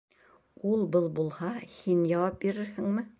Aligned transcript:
Ул-был 0.69 1.05
булһа, 1.19 1.51
һин 1.77 2.03
яуап 2.15 2.41
бирерһеңме? 2.47 3.07